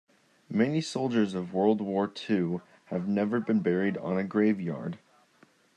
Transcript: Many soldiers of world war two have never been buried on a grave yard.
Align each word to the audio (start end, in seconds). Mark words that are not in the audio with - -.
Many 0.49 0.81
soldiers 0.81 1.35
of 1.35 1.53
world 1.53 1.79
war 1.79 2.07
two 2.07 2.63
have 2.85 3.07
never 3.07 3.39
been 3.39 3.59
buried 3.59 3.99
on 3.99 4.17
a 4.17 4.23
grave 4.23 4.59
yard. 4.59 4.97